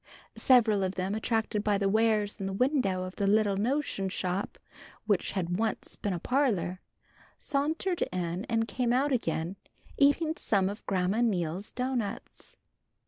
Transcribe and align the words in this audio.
Several 0.39 0.81
of 0.83 0.95
them 0.95 1.13
attracted 1.13 1.63
by 1.63 1.77
the 1.77 1.87
wares 1.87 2.39
in 2.39 2.47
the 2.47 2.53
window 2.53 3.03
of 3.03 3.17
the 3.17 3.27
little 3.27 3.55
notion 3.55 4.09
shop 4.09 4.57
which 5.05 5.33
had 5.33 5.59
once 5.59 5.95
been 5.95 6.11
a 6.11 6.17
parlor, 6.17 6.81
sauntered 7.37 8.01
in 8.11 8.43
and 8.45 8.67
came 8.67 8.93
out 8.93 9.11
again, 9.11 9.57
eating 9.99 10.33
some 10.37 10.69
of 10.69 10.83
Grandma 10.87 11.21
Neal's 11.21 11.69
doughnuts. 11.69 12.57